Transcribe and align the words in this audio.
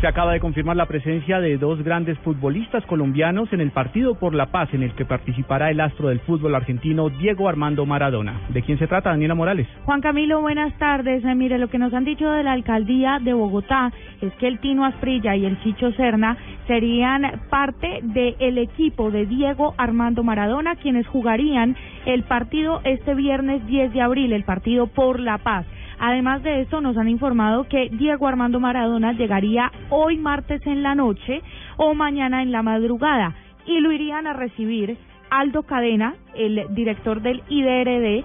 Se 0.00 0.08
acaba 0.08 0.32
de 0.32 0.40
confirmar 0.40 0.76
la 0.76 0.86
presencia 0.86 1.40
de 1.40 1.58
dos 1.58 1.82
grandes 1.82 2.18
futbolistas 2.20 2.86
colombianos 2.86 3.52
en 3.52 3.60
el 3.60 3.70
partido 3.70 4.14
por 4.14 4.34
la 4.34 4.46
paz 4.46 4.72
en 4.72 4.82
el 4.82 4.94
que 4.94 5.04
participará 5.04 5.70
el 5.70 5.78
astro 5.78 6.08
del 6.08 6.20
fútbol 6.20 6.54
argentino 6.54 7.10
Diego 7.10 7.50
Armando 7.50 7.84
Maradona. 7.84 8.40
¿De 8.48 8.62
quién 8.62 8.78
se 8.78 8.86
trata, 8.86 9.10
Daniela 9.10 9.34
Morales? 9.34 9.68
Juan 9.84 10.00
Camilo, 10.00 10.40
buenas 10.40 10.72
tardes. 10.78 11.22
Eh, 11.22 11.34
mire, 11.34 11.58
lo 11.58 11.68
que 11.68 11.76
nos 11.76 11.92
han 11.92 12.06
dicho 12.06 12.30
de 12.30 12.42
la 12.42 12.52
alcaldía 12.52 13.18
de 13.20 13.34
Bogotá 13.34 13.92
es 14.22 14.32
que 14.36 14.48
el 14.48 14.58
Tino 14.60 14.86
Asprilla 14.86 15.36
y 15.36 15.44
el 15.44 15.60
Chicho 15.62 15.92
Serna 15.92 16.34
serían 16.66 17.42
parte 17.50 18.00
del 18.02 18.56
equipo 18.56 19.10
de 19.10 19.26
Diego 19.26 19.74
Armando 19.76 20.22
Maradona, 20.22 20.76
quienes 20.76 21.06
jugarían 21.08 21.76
el 22.06 22.22
partido 22.22 22.80
este 22.84 23.14
viernes 23.14 23.66
10 23.66 23.92
de 23.92 24.00
abril, 24.00 24.32
el 24.32 24.44
partido 24.44 24.86
por 24.86 25.20
la 25.20 25.36
paz. 25.36 25.66
Además 26.02 26.42
de 26.42 26.62
esto, 26.62 26.80
nos 26.80 26.96
han 26.96 27.10
informado 27.10 27.68
que 27.68 27.90
Diego 27.92 28.26
Armando 28.26 28.58
Maradona 28.58 29.12
llegaría 29.12 29.70
hoy 29.90 30.16
martes 30.16 30.66
en 30.66 30.82
la 30.82 30.94
noche 30.94 31.42
o 31.76 31.92
mañana 31.92 32.42
en 32.42 32.52
la 32.52 32.62
madrugada 32.62 33.34
y 33.66 33.80
lo 33.80 33.92
irían 33.92 34.26
a 34.26 34.32
recibir 34.32 34.96
Aldo 35.28 35.62
Cadena, 35.64 36.14
el 36.34 36.64
director 36.70 37.20
del 37.20 37.42
IDRD, 37.50 38.24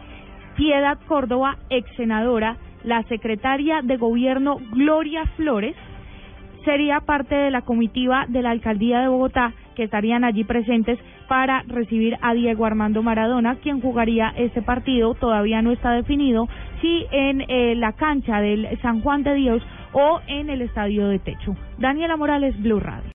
Piedad 0.56 0.98
Córdoba, 1.06 1.58
ex 1.70 1.86
senadora, 1.98 2.56
la 2.86 3.04
secretaria 3.04 3.82
de 3.82 3.98
gobierno 3.98 4.56
Gloria 4.72 5.26
Flores, 5.36 5.76
sería 6.64 7.02
parte 7.02 7.36
de 7.36 7.52
la 7.52 7.62
comitiva 7.62 8.26
de 8.30 8.42
la 8.42 8.52
alcaldía 8.52 9.02
de 9.02 9.10
Bogotá 9.10 9.54
que 9.76 9.84
estarían 9.84 10.24
allí 10.24 10.44
presentes 10.44 10.98
para 11.28 11.64
recibir 11.68 12.18
a 12.22 12.34
Diego 12.34 12.66
Armando 12.66 13.04
Maradona, 13.04 13.56
quien 13.56 13.82
jugaría 13.82 14.34
este 14.38 14.62
partido. 14.62 15.14
Todavía 15.14 15.62
no 15.62 15.72
está 15.72 15.92
definido 15.92 16.48
en 17.12 17.42
eh, 17.42 17.76
la 17.76 17.94
cancha 17.94 18.42
del 18.42 18.68
San 18.82 19.02
Juan 19.02 19.24
de 19.24 19.34
Dios 19.36 19.64
o 19.94 20.22
en 20.28 20.50
el 20.50 20.62
estadio 20.62 21.08
de 21.08 21.20
Techo. 21.20 21.56
Daniela 21.78 22.18
Morales, 22.18 22.60
Blue 22.62 22.80
Radio. 22.80 23.12